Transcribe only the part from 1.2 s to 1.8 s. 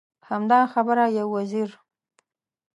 وزیر.